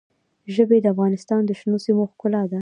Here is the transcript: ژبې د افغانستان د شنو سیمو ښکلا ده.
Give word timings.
ژبې 0.55 0.77
د 0.81 0.85
افغانستان 0.93 1.41
د 1.45 1.51
شنو 1.59 1.77
سیمو 1.85 2.03
ښکلا 2.11 2.43
ده. 2.51 2.59